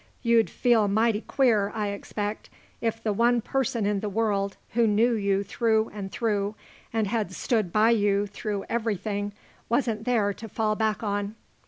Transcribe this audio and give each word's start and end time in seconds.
You'd 0.23 0.49
feel 0.49 0.87
mighty 0.87 1.21
queer, 1.21 1.69
I 1.75 1.89
expect, 1.89 2.49
if 2.81 3.03
the 3.03 3.13
one 3.13 3.39
person 3.39 3.85
in 3.85 3.99
the 3.99 4.09
world 4.09 4.57
who 4.69 4.87
knew 4.87 5.13
you 5.13 5.43
through 5.43 5.89
and 5.93 6.11
through 6.11 6.55
and 6.91 7.05
had 7.05 7.31
stood 7.33 7.71
by 7.71 7.91
you 7.91 8.25
through 8.25 8.65
everything 8.67 9.31
wasn't 9.69 10.05
there 10.05 10.33
to 10.33 10.49
fall 10.49 10.75
back 10.75 11.03
on." 11.03 11.35